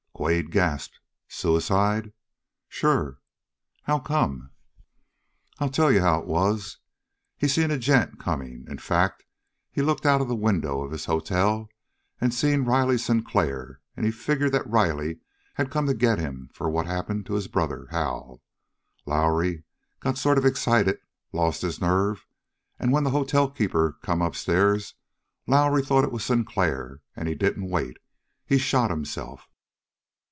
[0.13, 0.99] Quade gasped.
[1.27, 2.13] "Suicide?"
[2.69, 3.17] "Sure."
[3.85, 4.51] "How come?"
[5.57, 6.77] "I'll tell you how it was.
[7.39, 8.65] He seen a gent coming.
[8.69, 9.25] In fact
[9.71, 11.69] he looked out of the window of his hotel
[12.19, 15.21] and seen Riley Sinclair, and he figured that Riley
[15.55, 18.43] had come to get him for what happened to his brother, Hal.
[19.07, 19.63] Lowrie
[20.01, 20.99] got sort of excited,
[21.33, 22.27] lost his nerve,
[22.77, 24.93] and when the hotel keeper come upstairs,
[25.47, 27.97] Lowrie thought it was Sinclair, and he didn't wait.
[28.45, 29.47] He shot himself."